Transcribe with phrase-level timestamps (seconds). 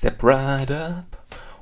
[0.00, 1.16] Step right up,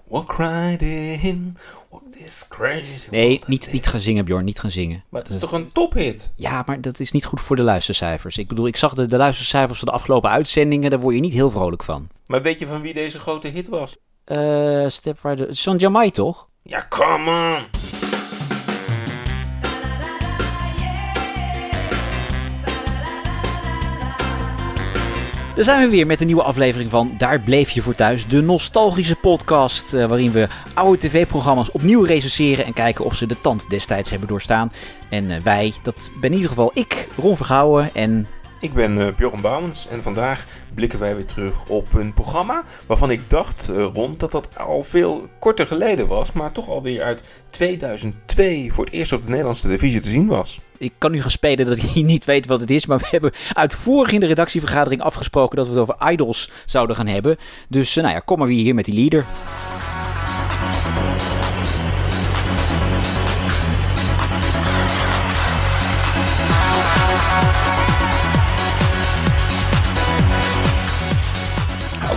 [0.04, 1.56] walk right in,
[1.90, 4.45] walk this crazy Nee, niet, niet gaan zingen, Bjorn.
[4.45, 5.04] Niet gaan zingen.
[5.08, 6.33] Maar het is toch een tophit?
[6.37, 8.37] Ja, maar dat is niet goed voor de luistercijfers.
[8.37, 10.90] Ik bedoel, ik zag de, de luistercijfers van de afgelopen uitzendingen.
[10.90, 12.09] Daar word je niet heel vrolijk van.
[12.27, 13.96] Maar weet je van wie deze grote hit was?
[14.24, 15.81] Eh, Step Right Up.
[15.81, 16.48] Jamai, toch?
[16.62, 17.88] Ja, come on!
[25.59, 28.29] Daar zijn we weer met een nieuwe aflevering van Daar bleef je voor thuis.
[28.29, 33.41] De nostalgische podcast eh, waarin we oude tv-programma's opnieuw recenseren en kijken of ze de
[33.41, 34.73] tand destijds hebben doorstaan.
[35.09, 38.27] En eh, wij, dat ben in ieder geval ik, Ron Vergouwen en...
[38.60, 43.10] Ik ben eh Bjorn Bouwens en vandaag blikken wij weer terug op een programma waarvan
[43.10, 47.22] ik dacht, eh, rond dat dat al veel korter geleden was, maar toch alweer uit
[47.50, 50.60] 2002 voor het eerst op de Nederlandse televisie te zien was.
[50.78, 53.32] Ik kan nu gaan spelen dat ik niet weet wat het is, maar we hebben
[53.52, 57.36] uitvoerig in de redactievergadering afgesproken dat we het over idols zouden gaan hebben.
[57.68, 59.26] Dus eh, nou ja, kom maar weer hier met die leader.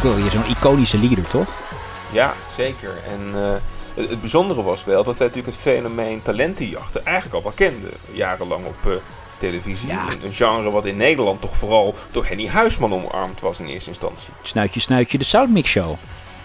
[0.03, 1.49] Ook wel weer zo'n iconische leader, toch?
[2.11, 2.97] Ja, zeker.
[3.07, 3.53] En eh,
[3.93, 7.91] het, het bijzondere was wel dat wij natuurlijk het fenomeen talentenjachten eigenlijk al wel kenden.
[8.11, 8.91] Jarenlang op eh,
[9.37, 9.87] televisie.
[9.87, 10.07] Ja.
[10.23, 14.33] Een genre wat in Nederland toch vooral door Henny Huisman omarmd was in eerste instantie.
[14.41, 15.95] Snuitje, snuitje, de Soundmix Show.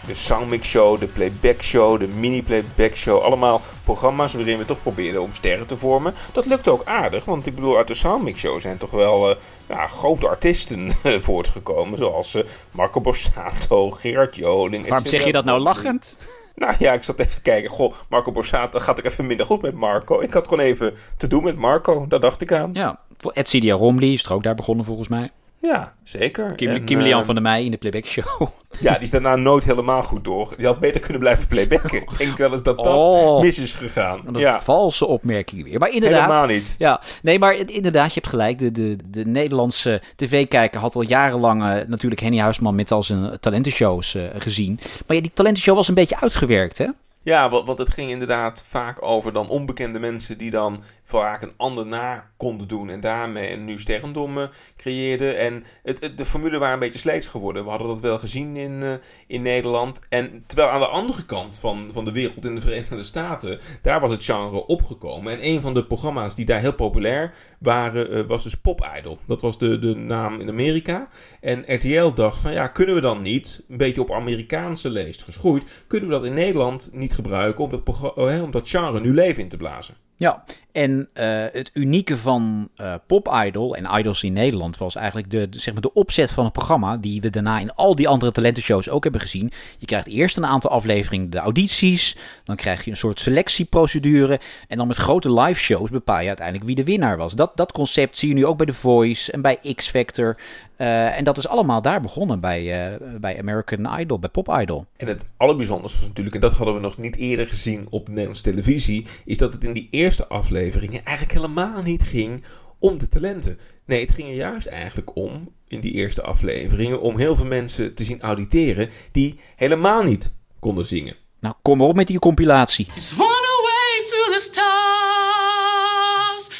[0.06, 3.22] De Soundmix Show, de Playback Show, de Mini Playback Show.
[3.22, 6.14] Allemaal programma's waarin we toch probeerden om sterren te vormen.
[6.32, 9.36] Dat lukte ook aardig, want ik bedoel, uit de Soundmix Show zijn toch wel eh,
[9.68, 10.92] ja, grote artiesten
[11.26, 11.98] voortgekomen.
[11.98, 14.88] Zoals eh, Marco Borsato, Gerard Joling.
[14.88, 16.16] Waarom zeg je dat nou lachend?
[16.54, 17.70] Nou ja, ik zat even te kijken.
[17.70, 20.20] Goh, Marco Borsato gaat ik even minder goed met Marco.
[20.20, 22.06] Ik had gewoon even te doen met Marco.
[22.08, 22.70] Daar dacht ik aan.
[22.72, 25.30] Ja, voor Edcidia Romley is er ook daar begonnen volgens mij.
[25.66, 26.52] Ja, zeker.
[26.54, 28.48] Kim, En, Kim Lian eh, van der Meij in de Playback Show.
[28.78, 30.54] Ja, die is daarna nooit helemaal goed door.
[30.56, 32.02] Die had beter kunnen blijven playbacken.
[32.02, 33.40] Ik denk wel eens dat dat Oh.
[33.40, 34.20] mis is gegaan.
[34.26, 35.78] Een Ja, valse opmerking weer.
[35.78, 36.20] Maar inderdaad.
[36.20, 36.74] helemaal niet.
[36.78, 38.58] Ja, nee, maar inderdaad, je hebt gelijk.
[38.58, 43.40] De, de, de Nederlandse tv-kijker had al jarenlang eh, natuurlijk Henny Huisman met al zijn
[43.40, 44.78] talentenshows eh, gezien.
[45.06, 46.86] Maar ja, die talentenshow was een beetje uitgewerkt, hè?
[47.26, 51.86] Ja, want, het ging inderdaad vaak over dan onbekende mensen die dan vaak een ander
[51.86, 55.38] na konden doen en daarmee een nu sterrendom creëerden.
[55.38, 57.64] En het, het- de formule waren een beetje sleets geworden.
[57.64, 58.92] We hadden dat wel gezien in, eh,
[59.26, 60.00] in Nederland.
[60.08, 64.00] En terwijl aan de andere kant van, van de wereld, in de Verenigde Staten, daar
[64.00, 65.32] was het genre opgekomen.
[65.32, 69.18] En een van de programma's die daar heel populair waren, eh, was dus Pop Idol.
[69.26, 71.08] Dat was de, de naam in Amerika.
[71.40, 75.84] En RTL dacht van ja, kunnen we dan niet, een beetje op Amerikaanse leest geschoeid,
[75.86, 79.42] kunnen we dat in Nederland niet gebruiken om dat, oh, om dat genre nu leven
[79.42, 79.94] in te blazen?
[80.16, 80.44] Ja,
[80.76, 85.48] en eh, het unieke van eh Pop Idol en Idols in Nederland was eigenlijk de,
[85.50, 88.88] zeg maar de opzet van het programma, die we daarna in al die andere talentenshows
[88.88, 89.52] ook hebben gezien.
[89.78, 94.76] Je krijgt eerst een aantal afleveringen de audities, dan krijg je een soort selectieprocedure en
[94.76, 97.32] dan met grote live shows bepaal je uiteindelijk wie de winnaar was.
[97.32, 100.36] Dat, dat concept zie je nu ook bij The Voice en bij X Factor.
[100.76, 104.86] Eh, en dat is allemaal daar begonnen bij, bij American Idol, bij Pop Idol.
[104.96, 108.42] En het allerbijzonderste was natuurlijk, en dat hadden we nog niet eerder gezien op Nederlandse
[108.42, 112.44] televisie, is dat het in die eerste afleveringen eigenlijk helemaal niet ging
[112.78, 113.58] om de talenten.
[113.86, 117.94] Nee, het ging er juist eigenlijk om, in die eerste afleveringen, om heel veel mensen
[117.94, 121.16] te zien auditeren die helemaal niet konden zingen.
[121.40, 122.86] Nou, kom maar op met die compilatie.
[122.94, 124.74] Just wanna way to the stars.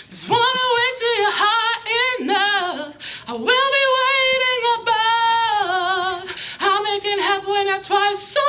[0.08, 1.78] Just wanna way till you're high
[2.18, 2.96] enough.
[3.28, 6.34] I will be waiting above.
[6.60, 8.40] I'll make it happen when I try so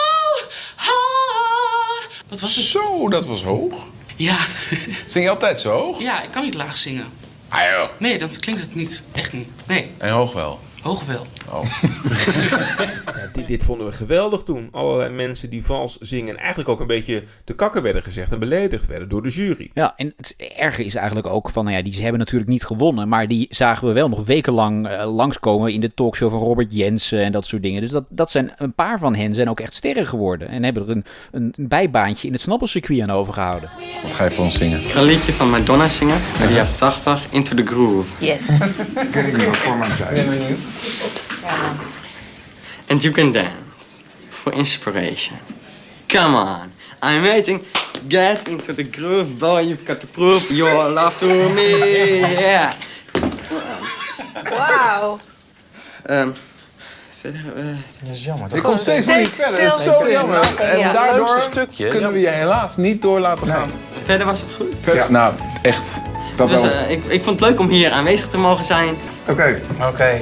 [0.75, 2.23] hard.
[2.29, 2.65] Wat was het?
[2.65, 3.95] Zo, dat was hoog.
[4.17, 4.37] Ja,
[5.05, 5.99] Zing je altijd zo hoog?
[6.01, 7.05] ja, ik kan niet laag zingen.
[7.49, 7.89] Ah joh.
[7.99, 9.03] Nee, dan klinkt het niet.
[9.11, 9.47] Echt niet.
[9.67, 10.59] Nee, En hoog wel.
[10.81, 11.27] hoog wel.
[11.49, 11.65] Oh.
[13.37, 14.67] Ja, dit, dit vonden we geweldig toen.
[14.71, 18.39] Allerlei mensen die vals zingen en eigenlijk ook een beetje te kakken werden gezegd en
[18.39, 19.71] beledigd werden door de jury.
[19.73, 22.65] Ja, en het erge is eigenlijk ook van, nou ja, die ze hebben natuurlijk niet
[22.65, 26.75] gewonnen, maar die zagen we wel nog wekenlang eh, langskomen in de talkshow van Robert
[26.75, 27.81] Jensen en dat soort dingen.
[27.81, 30.83] Dus dat, dat zijn, een paar van hen zijn ook echt sterren geworden en hebben
[30.83, 33.69] er een, een bijbaantje in het snappelcircuit aan overgehouden.
[34.03, 34.79] Wat ga je voor ons zingen?
[34.79, 38.25] Ik ga een liedje van Madonna zingen uit de jaren 80, Into the Groove.
[38.25, 38.57] Yes.
[39.11, 40.25] ken ik nog voor mijn tijd.
[42.89, 45.37] And you can dance for inspiration.
[46.07, 46.71] Come on,
[47.03, 47.61] I'm waiting.
[48.07, 52.19] Get into the groove, boy, you've got to prove your love to me.
[52.39, 52.71] Yeah.
[54.43, 55.19] Wauw.
[56.05, 56.29] Ehm,
[57.21, 57.63] verder, eh,
[58.01, 58.55] Dat is jammer.
[58.55, 59.69] Ik kom steeds niet verder.
[59.69, 60.55] Dat is zo jammer.
[60.59, 60.91] En Ja.
[60.91, 61.87] daardoor stukje.
[61.87, 63.69] kunnen we je helaas niet door laten gaan.
[64.05, 64.75] verder was het goed.
[64.81, 66.01] Verder, Nou, echt.
[66.35, 66.71] Dat Dus wel.
[66.71, 68.97] eh, ik, ik vond het leuk om hier aanwezig te mogen zijn.
[69.27, 70.21] Oké, Oké.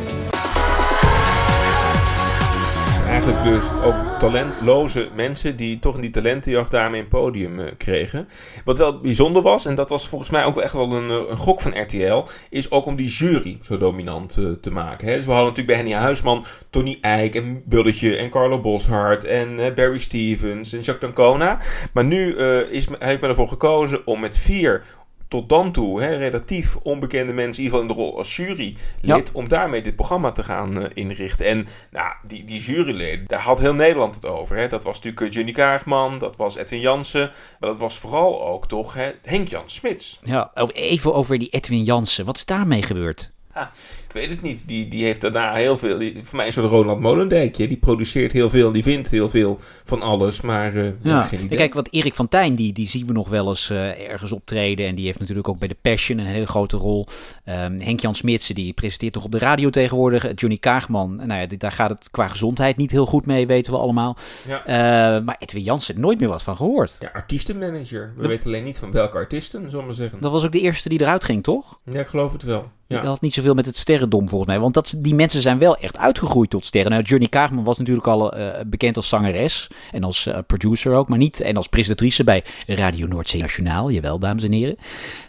[3.26, 8.28] Dus ook talentloze mensen die toch in die talentenjacht daarmee een podium eh, kregen.
[8.64, 11.38] Wat wel bijzonder was, en dat was volgens mij ook echt wel een, eh, een
[11.38, 15.08] gok van RTL, is ook om die jury zo dominant eh, te maken.
[15.08, 15.16] Hè.
[15.16, 19.56] Dus we hadden natuurlijk bij Henny Huisman Tony Eijk en Bulletje en Carlo Boshart en
[19.76, 21.60] Barry Stevens en Jacques D'Ancona.
[21.94, 22.36] Maar nu
[22.70, 24.84] is, heeft men ervoor gekozen om met vier
[25.36, 28.78] tot dan toe hè, relatief onbekende mensen, in ieder geval in de rol als jurylid,
[29.02, 29.22] Ja.
[29.34, 31.46] om daarmee dit programma te gaan eh, inrichten.
[31.46, 34.58] En nou, die, die juryleden, daar had heel Nederland het over.
[34.58, 34.68] Hè.
[34.68, 38.68] Dat was natuurlijk eh, Johnny Kaagman, dat was Edwin Jansen, maar dat was vooral ook
[38.68, 40.20] toch hè, Henk-Jan Smits.
[40.24, 42.26] Ja, even over die Edwin Jansen.
[42.26, 43.34] Wat is daarmee gebeurd?
[44.08, 44.68] Ik weet het niet.
[44.68, 45.98] Die, die heeft daarna heel veel.
[45.98, 47.68] Die, voor mij is het Roland Molendijkje.
[47.68, 50.42] Die produceert heel veel en die vindt heel veel van alles.
[50.42, 50.92] Maar eh, ja.
[51.02, 51.50] Ja, geen idee.
[51.50, 54.32] En kijk, wat Erik van Tijn, die, die zien we nog wel eens eh, ergens
[54.32, 54.88] optreden.
[54.88, 57.08] En die heeft natuurlijk ook bij de Passion een hele grote rol.
[57.46, 60.28] Ehm Henk-Jan Smitsen, die presenteert toch op de radio tegenwoordig.
[60.36, 63.74] Johnny Kaagman, nou ja, die- daar gaat het qua gezondheid niet heel goed mee, weten
[63.74, 64.18] we allemaal.
[64.48, 64.66] Ja.
[64.66, 66.98] Eh, maar Edwin Jansen, nooit meer wat van gehoord.
[67.00, 68.14] ja, artiestenmanager.
[68.18, 70.20] We weten alleen niet van welke artiesten, zullen we zeggen.
[70.22, 71.80] Dat was ook de eerste die eruit ging, toch?
[71.92, 72.72] Ja, ik geloof het wel.
[72.88, 73.08] Dat Ja.
[73.08, 74.60] had niet zoveel met het sterrendom volgens mij.
[74.60, 76.92] Want dat, die mensen zijn wel echt uitgegroeid tot sterren.
[76.92, 79.68] Nou, Johnny Kaagman was natuurlijk al eh, bekend als zangeres.
[79.92, 81.10] En als eh, producer ook.
[81.10, 81.42] Maar niet.
[81.42, 83.90] En als presentatrice bij Radio Noordzee Nationaal.
[83.92, 84.78] Jawel, dames en heren.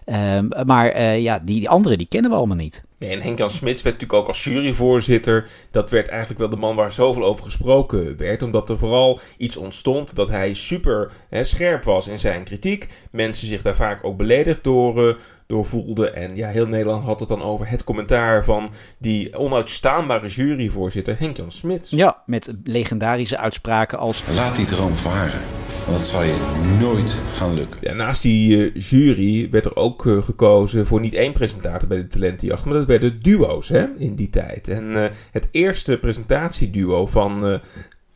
[0.05, 2.85] Ehm, maar eh, ja, die, die anderen die kennen we allemaal niet.
[2.99, 5.49] Nee, en Henk-Jan Smits werd natuurlijk ook als juryvoorzitter.
[5.71, 8.43] Dat werd eigenlijk wel de man waar zoveel over gesproken werd.
[8.43, 12.87] Omdat er vooral iets ontstond dat hij super hè, scherp was in zijn kritiek.
[13.11, 16.15] Mensen zich daar vaak ook beledigd door, door voelden.
[16.15, 21.51] En ja, heel Nederland had het dan over het commentaar van die onuitstaanbare juryvoorzitter Henk-Jan
[21.51, 21.91] Smits.
[21.91, 24.23] Ja, met legendarische uitspraken als...
[24.35, 25.41] Laat die droom varen.
[25.87, 27.79] Want dat zal je nooit gaan lukken.
[27.81, 31.97] Ja, naast die eh, jury werd er ook eh, gekozen voor niet één presentator bij
[31.97, 34.69] de talentenjacht, maar dat werden duo's hè, in die tijd.
[34.69, 37.61] En eh, het eerste presentatieduo van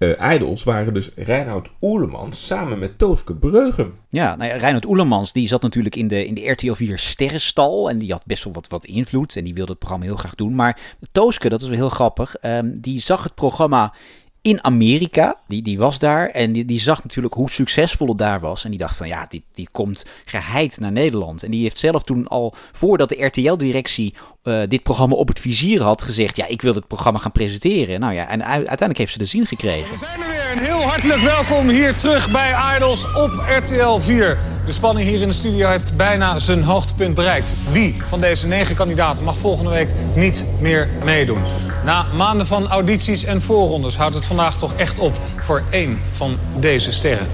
[0.00, 3.94] eh, Idols waren dus Reinoud Oerlemans samen met Tooske Breugem.
[4.08, 7.90] Ja, nou ja, Reinhard Oelemans die zat natuurlijk in de, in de RTL 4 sterrenstal.
[7.90, 9.36] En die had best wel wat, wat invloed.
[9.36, 10.54] En die wilde het programma heel graag doen.
[10.54, 12.36] Maar Tooske, dat is wel heel grappig.
[12.36, 13.94] ehm, die zag het programma
[14.42, 15.34] in Amerika.
[15.48, 16.28] Die, die was daar.
[16.28, 18.64] En die, die zag natuurlijk hoe succesvol het daar was.
[18.64, 21.42] En die dacht van ja, dit, dit komt geheid naar Nederland.
[21.42, 25.82] En die heeft zelf toen al, voordat de RTL-directie eh, dit programma op het vizier
[25.82, 26.36] had, gezegd...
[26.36, 28.00] ja, ik wil het programma gaan presenteren.
[28.00, 29.90] Nou ja, en uiteindelijk heeft ze de zin gekregen.
[29.90, 30.40] We zijn er weer.
[30.50, 34.38] Een heel hartelijk welkom hier terug bij Idols op RTL 4.
[34.70, 37.54] De spanning hier in de studio heeft bijna zijn hoogtepunt bereikt.
[37.70, 41.42] Wie van deze negen kandidaten mag volgende week niet meer meedoen?
[41.84, 46.38] Na maanden van audities en voorrondes houdt het vandaag toch echt op voor één van
[46.56, 47.26] deze sterren.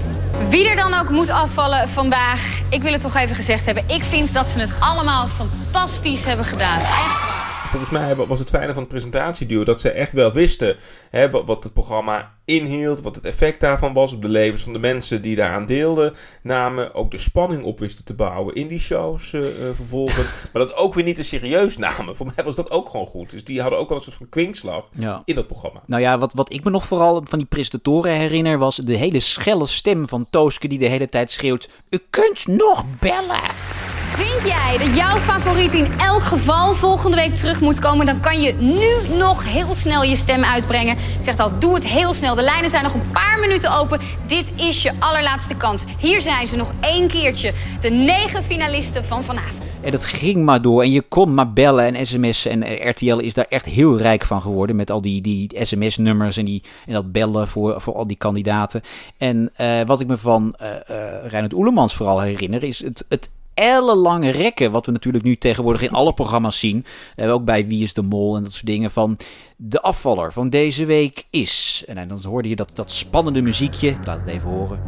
[0.49, 3.83] Wie er dan ook moet afvallen vandaag, ik wil het toch even gezegd hebben.
[3.87, 6.79] Ik vind dat ze het allemaal fantastisch hebben gedaan.
[6.79, 7.26] Echt.
[7.67, 10.75] Volgens mij was het fijne van het presentatieduo dat ze echt wel wisten
[11.09, 14.73] hè, wat, wat het programma inhield, wat het effect daarvan was op de levens van
[14.73, 16.13] de mensen die daaraan deelden.
[16.43, 20.33] Namen ook de spanning op wisten te bouwen in die shows eh, eh, vervolgens.
[20.53, 22.15] Maar dat ook weer niet te serieus namen.
[22.15, 23.29] Voor mij was dat ook gewoon goed.
[23.29, 25.21] Dus die hadden ook wel een soort van kwinkslag Ja.
[25.25, 25.81] in dat programma.
[25.85, 28.57] Nou ja, wat, wat ik me nog vooral van die presentatoren herinner...
[28.57, 31.69] was de hele schelle stem van Tooske die de hele tijd schreeuwt...
[31.89, 33.86] U kunt nog bellen!
[34.17, 38.05] Vind jij dat jouw favoriet in elk geval volgende week terug moet komen?
[38.05, 40.97] Dan kan je nu nog heel snel je stem uitbrengen.
[40.97, 42.35] Ik zeg al, doe het heel snel.
[42.35, 43.99] De lijnen zijn nog een paar minuten open.
[44.27, 45.85] Dit is je allerlaatste kans.
[45.99, 47.51] Hier zijn ze nog één keertje.
[47.81, 49.79] De negen finalisten van vanavond.
[49.83, 50.81] En dat ging maar door.
[50.81, 52.63] En je kon maar bellen en sms'en.
[52.63, 54.75] En RTL is daar echt heel rijk van geworden.
[54.75, 58.81] Met al die, die sms-nummers en, die, en dat bellen voor, voor al die kandidaten.
[59.17, 62.63] En eh, wat ik me van eh eh Reinhard Oelemans vooral herinner...
[62.63, 64.71] is het, het ellenlange rekken.
[64.71, 66.85] Wat we natuurlijk nu tegenwoordig in alle programma's zien.
[67.15, 68.91] Eh, ook bij Wie is de Mol en dat soort dingen.
[68.91, 69.17] Van
[69.55, 71.83] de afvaller van deze week is...
[71.87, 73.89] En dan hoorde je dat, dat spannende muziekje.
[73.89, 74.79] Ik laat het even horen.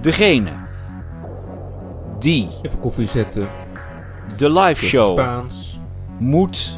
[0.00, 0.52] Degene
[2.18, 3.48] die Even koffie zetten.
[4.36, 5.04] de live Show.
[5.04, 5.78] show Spaans.
[6.18, 6.74] moet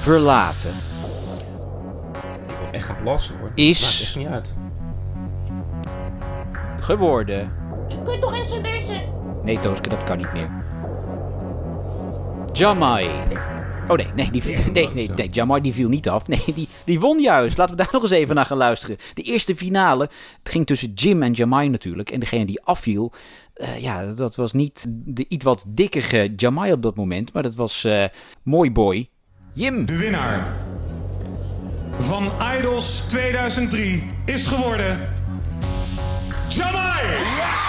[0.00, 0.70] verlaten.
[2.46, 3.50] Ik wil echt gaan plassen hoor.
[3.54, 4.54] Is- Maakt echt niet uit.
[6.80, 7.52] Geworden.
[7.90, 9.00] Je kunt toch sms'en?
[9.42, 10.50] Nee, Tooske, dat kan niet meer.
[12.52, 13.10] Jamai.
[13.88, 16.28] Oh nee, nee, die, viel- nee, nee, nee, Jamai die viel niet af.
[16.28, 17.56] Nee, die, die won juist.
[17.58, 18.96] Laten we daar nog eens even naar gaan luisteren.
[19.14, 20.02] De eerste finale,
[20.42, 22.10] het ging tussen Jim en Jamai natuurlijk.
[22.10, 23.12] En degene die afviel,
[23.54, 27.32] eh, ja, dat was niet de iets wat dikkere Jamai op dat moment.
[27.32, 28.04] Maar dat was eh
[28.42, 29.08] mooi boy.
[29.54, 29.86] Jim.
[29.86, 30.56] De winnaar
[31.98, 32.28] van
[32.58, 34.98] Idols 2003 is geworden...
[36.48, 37.59] Jamai!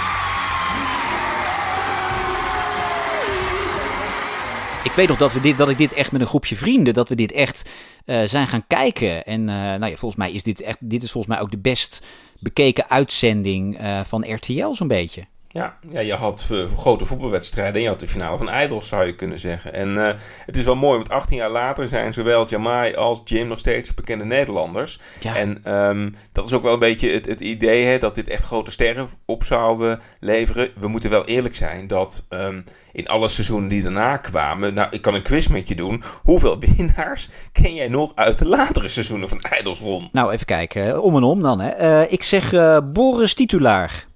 [4.91, 7.09] Ik weet nog dat, we dit, dat ik dit echt met een groepje vrienden, dat
[7.09, 7.69] we dit echt
[8.05, 9.25] eh, zijn gaan kijken.
[9.25, 11.57] En eh, nou ja, volgens mij is dit echt, dit is volgens mij ook de
[11.57, 12.05] best
[12.39, 15.25] bekeken uitzending eh, van RTL zo'n beetje.
[15.53, 19.05] Ja, ja, je had eh, grote voetbalwedstrijden en je had de finale van Idols, zou
[19.05, 19.73] je kunnen zeggen.
[19.73, 23.47] En eh, het is wel mooi, want 18 jaar later zijn zowel Jamai als Jim
[23.47, 24.99] nog steeds bekende Nederlanders.
[25.19, 25.35] Ja.
[25.35, 28.43] En ehm, dat is ook wel een beetje het, het idee hè, dat dit echt
[28.43, 30.71] grote sterren op zouden leveren.
[30.75, 35.01] We moeten wel eerlijk zijn dat ehm, in alle seizoenen die daarna kwamen, nou, ik
[35.01, 36.03] kan een quiz met je doen.
[36.21, 40.09] Hoeveel winnaars ken jij nog uit de latere seizoenen van Idols, Ron?
[40.11, 41.01] Nou, even kijken.
[41.01, 41.59] Om en om dan.
[41.59, 41.69] Hè.
[41.69, 42.51] Eh, ik zeg
[42.83, 44.09] Boris Titulaar.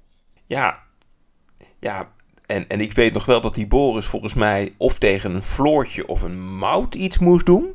[0.48, 0.84] Ja,
[1.86, 2.08] ja
[2.46, 6.08] en, en ik weet nog wel dat die Boris volgens mij of tegen een Floortje
[6.08, 7.66] of een Mout iets moest doen.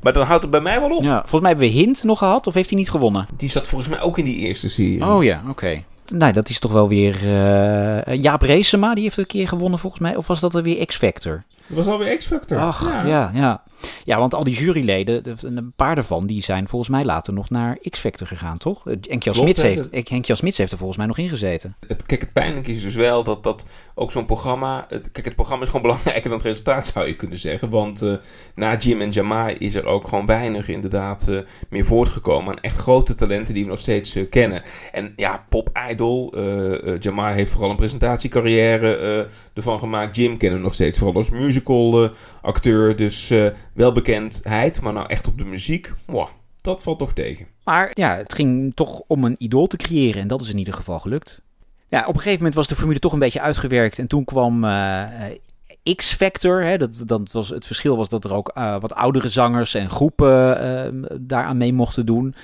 [0.00, 1.02] Maar dan houdt het bij mij wel op.
[1.02, 3.26] Ja, volgens mij hebben we Hint nog gehad, of heeft hij niet gewonnen?
[3.36, 5.06] Die zat volgens mij ook in die eerste serie.
[5.06, 5.82] Oh ja, oké.
[6.08, 7.14] Nou, dat is toch wel weer...
[7.14, 10.16] eh, Jaap Reesema, die heeft een keer gewonnen volgens mij.
[10.16, 11.42] Of was dat er weer X-Factor?
[11.66, 12.58] Dat was alweer X-Factor.
[12.58, 13.30] Ach, ja.
[13.32, 13.62] ja,
[14.04, 14.18] ja.
[14.18, 17.78] want al die juryleden, de- een paar daarvan, die zijn volgens mij later nog naar
[17.90, 18.86] X-Factor gegaan, toch?
[18.88, 21.76] Eh, Henk Jan Klopt, Smits heeft, Henk Smits heeft er volgens mij nog in gezeten.
[21.86, 24.86] Het, kijk, het pijnlijke is dus wel dat, dat ook zo'n programma...
[24.88, 27.70] Het, kijk, het programma is gewoon belangrijker dan het resultaat, zou je kunnen zeggen.
[27.70, 28.12] Want eh,
[28.54, 32.54] na Jim en Jamai is er ook gewoon weinig inderdaad eh, meer voortgekomen...
[32.54, 34.62] aan echt grote talenten die we nog steeds eh, kennen.
[34.92, 40.16] En ja, Pop Idol, eh eh, Jamai heeft vooral een presentatiecarrière eh, ervan gemaakt.
[40.16, 42.10] Jim kennen we nog steeds vooral als musical eh,
[42.42, 42.96] acteur.
[42.96, 45.92] Dus eh, wel bekendheid, maar nou echt op de muziek...
[46.60, 47.46] dat valt toch tegen.
[47.64, 50.74] Maar ja, het ging toch om een idool te creëren en dat is in ieder
[50.74, 51.42] geval gelukt.
[51.88, 54.64] Ja, op een gegeven moment was de formule toch een beetje uitgewerkt en toen kwam
[54.64, 56.78] eh, X-Factor.
[56.78, 61.08] Dat, dat was, het verschil was dat er ook wat oudere zangers en groepen eh,
[61.20, 62.34] daaraan mee mochten doen.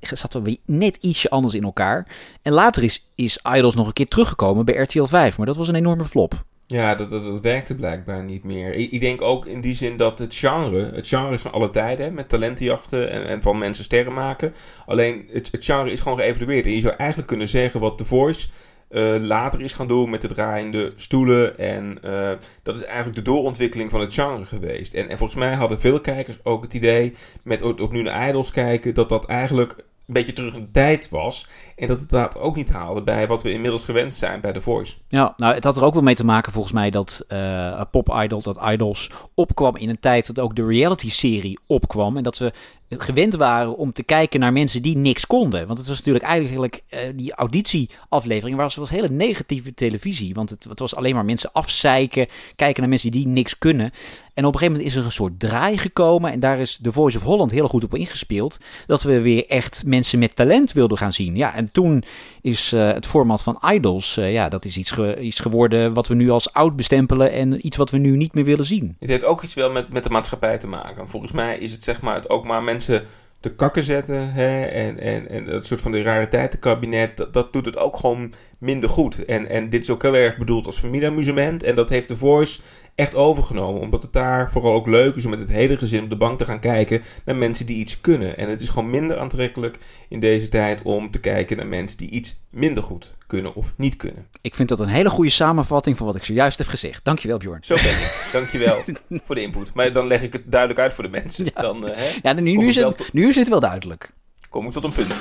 [0.00, 2.06] Zat wel weer net ietsje anders in elkaar.
[2.42, 5.68] En later is, is Idols nog een keer teruggekomen bij RTL 5, maar dat was
[5.68, 6.44] een enorme flop.
[6.66, 8.74] Ja, dat, dat, dat werkte blijkbaar niet meer.
[8.74, 11.70] Ik, ik denk ook in die zin dat het genre, het genre is van alle
[11.70, 14.54] tijden, met talentenjachten en, en van mensen sterren maken.
[14.86, 16.66] Alleen het, het genre is gewoon geëvalueerd.
[16.66, 18.48] En je zou eigenlijk kunnen zeggen wat The Voice
[18.88, 21.58] eh, later is gaan doen met de draaiende stoelen.
[21.58, 24.94] En eh, dat is eigenlijk de doorontwikkeling van het genre geweest.
[24.94, 28.50] En, en volgens mij hadden veel kijkers ook het idee, met ook nu naar Idols
[28.50, 31.48] kijken, dat dat eigenlijk een beetje terug in tijd was.
[31.76, 34.60] En dat het dat ook niet haalde bij wat we inmiddels gewend zijn bij The
[34.60, 34.96] Voice.
[35.08, 38.08] Ja, nou, het had er ook wel mee te maken volgens mij dat eh, Pop
[38.08, 42.16] Idol, dat Idols opkwam in een tijd dat ook de reality-serie opkwam.
[42.16, 42.52] En dat we
[42.88, 45.66] gewend waren om te kijken naar mensen die niks konden.
[45.66, 50.34] Want het was natuurlijk eigenlijk eh, die auditieaflevering was, was hele negatieve televisie.
[50.34, 52.26] Want het, het was alleen maar mensen afzeiken,
[52.56, 53.92] kijken naar mensen die niks kunnen.
[54.34, 56.32] En op een gegeven moment is er een soort draai gekomen.
[56.32, 58.58] En daar is The Voice of Holland heel goed op ingespeeld.
[58.86, 61.36] Dat we weer echt mensen met talent wilden gaan zien.
[61.36, 62.02] Ja, en toen
[62.40, 66.08] is eh, het format van Idols, eh, ja, dat is iets, ge- iets geworden wat
[66.08, 67.32] we nu als oud bestempelen.
[67.32, 68.96] En iets wat we nu niet meer willen zien.
[68.98, 71.08] Het heeft ook iets wel met, met de maatschappij te maken.
[71.08, 73.04] Volgens mij is het zeg maar het ook maar mensen
[73.40, 74.32] te kakken zetten.
[74.32, 74.64] Hè?
[74.64, 77.16] En, en, en dat soort van de rariteitenkabinet.
[77.16, 79.24] Dat, dat doet het ook gewoon minder goed.
[79.24, 81.62] En, en dit is ook heel erg bedoeld als familieamusement.
[81.62, 82.60] En dat heeft The Voice
[82.94, 83.80] echt overgenomen.
[83.80, 86.38] Omdat het daar vooral ook leuk is om met het hele gezin op de bank
[86.38, 88.36] te gaan kijken naar mensen die iets kunnen.
[88.36, 92.10] En het is gewoon minder aantrekkelijk in deze tijd om te kijken naar mensen die
[92.10, 94.26] iets minder goed kunnen of niet kunnen.
[94.40, 97.04] Ik vind dat een hele goede samenvatting van wat ik zojuist heb gezegd.
[97.04, 97.64] Dankjewel, Bjorn.
[97.64, 98.28] Zo ben ik.
[98.32, 98.82] Dankjewel
[99.24, 99.74] voor de input.
[99.74, 101.46] Maar dan leg ik het duidelijk uit voor de mensen.
[101.54, 104.12] Dan, eh, hè, Ja, nu, is het, nu is het wel duidelijk.
[104.48, 105.14] kom ik tot een punt.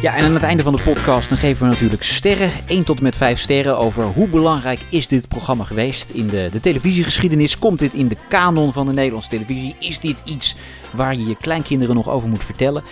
[0.00, 2.50] Ja, en aan het einde van de podcast dan geven we natuurlijk sterren.
[2.66, 6.48] 1 tot en met 5 sterren over hoe belangrijk is dit programma geweest in de,
[6.52, 7.58] de televisiegeschiedenis.
[7.58, 9.74] Komt dit in de kanon van de Nederlandse televisie?
[9.78, 10.56] Is dit iets
[10.90, 12.82] waar je je kleinkinderen nog over moet vertellen?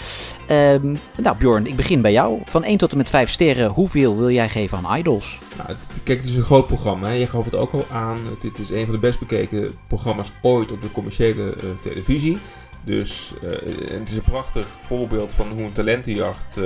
[0.47, 2.41] Ehm, nou Bjorn, ik begin bij jou.
[2.45, 5.39] Van 1 tot en met 5 sterren, hoeveel wil jij geven aan Idols?
[5.57, 7.07] Nou, kijk, het is een groot programma.
[7.07, 7.15] Hè.
[7.15, 8.19] Je gaf het ook al aan.
[8.41, 12.39] Dit is een van de best bekeken programma's ooit op de commerciële eh, televisie.
[12.85, 13.51] Dus eh,
[13.91, 16.57] het is een prachtig voorbeeld van hoe een talentenjacht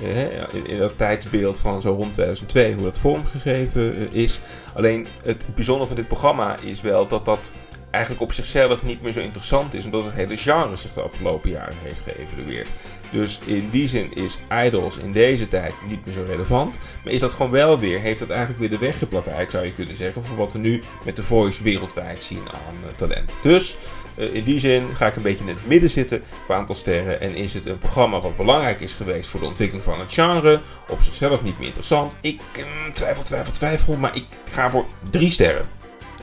[0.00, 4.40] eh, in, in dat tijdsbeeld van zo rond 2002, hoe dat vormgegeven eh, is.
[4.74, 7.54] Alleen het bijzondere van dit programma is wel dat dat
[7.90, 11.50] eigenlijk op zichzelf niet meer zo interessant is, omdat het hele genre zich de afgelopen
[11.50, 12.68] jaren heeft geëvalueerd.
[13.12, 16.78] Dus in die zin is Idols in deze tijd niet meer zo relevant.
[17.04, 19.72] Maar is dat gewoon wel weer, heeft dat eigenlijk weer de weg geplaveid, zou je
[19.72, 23.34] kunnen zeggen, voor wat we nu met de Voice wereldwijd zien aan eh, talent.
[23.42, 23.76] Dus
[24.14, 27.20] eh, in die zin ga ik een beetje in het midden zitten qua aantal sterren.
[27.20, 30.60] En is het een programma wat belangrijk is geweest voor de ontwikkeling van het genre.
[30.88, 32.16] Op zichzelf niet meer interessant.
[32.20, 33.96] Ik eh, twijfel, twijfel, twijfel.
[33.96, 35.68] Maar ik ga voor drie sterren.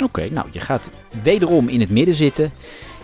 [0.04, 0.89] Oké, nou je gaat
[1.24, 2.51] wederom in het midden zitten.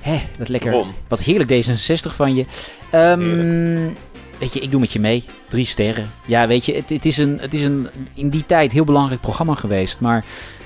[0.02, 0.72] Hè, dat lekker.
[0.72, 0.92] Ron.
[1.08, 2.46] Wat heerlijk D66 van je.
[2.92, 3.90] Ehm,
[4.38, 5.24] weet je, ik doe met je mee.
[5.50, 6.10] Drie sterren.
[6.26, 9.22] Ja, weet je, het, het, is een, het is een in die tijd heel belangrijk
[9.22, 10.00] programma geweest.
[10.00, 10.26] Maar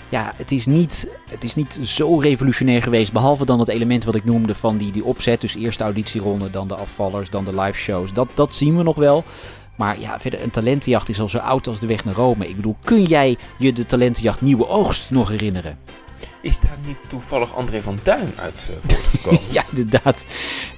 [0.10, 3.12] ja, het is niet, het is niet zo revolutionair geweest.
[3.12, 5.42] Behalve dan het element wat ik noemde van die, die opzet.
[5.42, 8.14] Dus eerst de auditieronde, dan de afvallers, dan de live shows.
[8.14, 9.24] Dat, dat zien we nog wel.
[9.76, 12.48] Maar ja, verder, een talentenjacht is al zo oud als de weg naar Rome.
[12.48, 15.78] Ik bedoel, kun jij je de talentenjacht Nieuwe Oogst nog herinneren?
[16.46, 19.40] Is daar niet toevallig André van Duin uit uh, voortgekomen?
[19.58, 20.26] ja, inderdaad.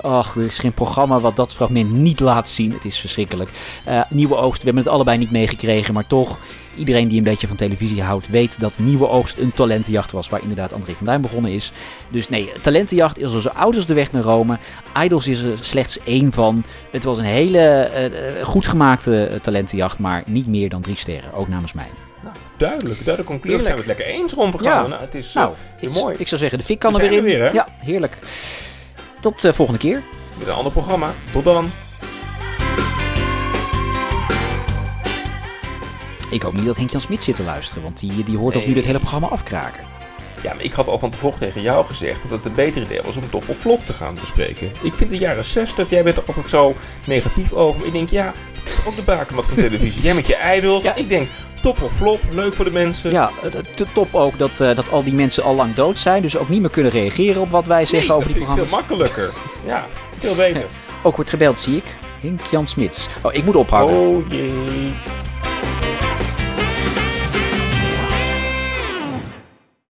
[0.02, 2.72] Ach, er is geen programma wat dat fragment niet laat zien.
[2.72, 3.50] Het is verschrikkelijk.
[3.88, 6.40] Uh, Nieuwe Oogst, we hebben het allebei niet meegekregen, maar toch...
[6.78, 10.30] Iedereen die een beetje van televisie houdt, weet dat Nieuwe Oogst een talentenjacht was.
[10.30, 11.72] Waar inderdaad André van Duin begonnen is.
[12.10, 14.58] Dus nee, talentenjacht is al zo oud als de weg naar Rome.
[15.04, 16.64] Idols is er slechts één van.
[16.92, 17.92] Het was een hele
[18.40, 21.34] uh, goed gemaakte talentenjacht, maar niet meer dan drie sterren.
[21.34, 21.90] Ook namens mij.
[22.24, 22.96] Nou, duidelijk.
[22.96, 23.64] Duidelijk conclusie.
[23.64, 24.84] Zijn we het lekker eens rondgegaan.
[24.84, 24.90] Ja.
[24.90, 26.16] Nou, het is nou, uh, mooi.
[26.18, 27.24] Ik zou zeggen, de fik kan er weer in.
[27.24, 28.20] Weer, ja, heerlijk.
[29.20, 30.04] Tot uh, volgende keer.
[30.38, 31.12] Met een ander programma.
[31.32, 31.70] Tot dan.
[36.30, 38.56] Ik hoop niet dat Henk-Jan Smit zit te luisteren, want die, die hoort nee.
[38.56, 39.84] ons nu dit hele programma afkraken.
[40.48, 43.02] Ja, maar ik had al van tevoren tegen jou gezegd dat het een beter idee
[43.02, 44.72] was om top of flop te gaan bespreken.
[44.82, 46.76] Ik vind de jaren 60, jij bent er altijd zo
[47.06, 47.86] negatief over.
[47.86, 50.02] Ik denk, ja, dat is ook de bakermat van televisie.
[50.02, 50.84] jij met je idols.
[50.84, 50.96] Ja.
[50.96, 51.30] Ik denk,
[51.62, 53.12] top of flop, leuk voor de mensen.
[53.12, 53.32] Ja,
[53.94, 56.62] top ook dat, uh, dat al die mensen al lang dood zijn, dus ook niet
[56.62, 58.70] meer kunnen reageren op wat wij zeggen nee, over die programma's.
[58.70, 59.34] veel makkelijker.
[59.66, 59.88] Ja,
[60.18, 60.62] veel beter.
[60.62, 60.68] Ja.
[61.02, 61.96] Ook wordt gebeld, zie ik.
[62.22, 63.08] Henk Jan Smits.
[63.22, 63.98] Oh, ik moet ophouden.
[63.98, 64.94] Oh jee.